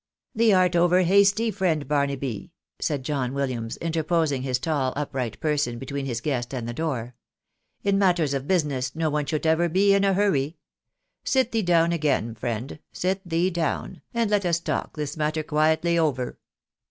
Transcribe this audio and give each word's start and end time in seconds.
"Thee 0.35 0.51
art 0.51 0.75
over 0.75 1.03
hasty, 1.03 1.51
friend 1.51 1.87
Barnaby," 1.87 2.49
said 2.79 3.03
John 3.03 3.35
Williams, 3.35 3.77
interposing 3.77 4.41
his 4.41 4.57
tall, 4.57 4.93
upright 4.95 5.39
person 5.39 5.77
between 5.77 6.07
his 6.07 6.21
guest 6.21 6.55
and 6.55 6.67
the 6.67 6.73
door." 6.73 7.13
In 7.83 7.99
matters 7.99 8.33
of 8.33 8.47
business 8.47 8.95
no 8.95 9.11
one 9.11 9.27
should 9.27 9.45
ever 9.45 9.69
be 9.69 9.93
in 9.93 10.03
a 10.03 10.15
hurry. 10.15 10.57
Sit 11.23 11.51
thee 11.51 11.61
down 11.61 11.91
again, 11.91 12.33
friend, 12.33 12.79
sit 12.91 13.21
thee 13.23 13.51
down, 13.51 14.01
and 14.11 14.31
let 14.31 14.43
us 14.43 14.59
talk 14.59 14.95
this 14.97 15.15
matter 15.17 15.43
quietly 15.43 15.99
over." 15.99 16.39